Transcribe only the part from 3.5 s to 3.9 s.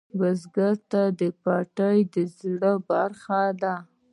ده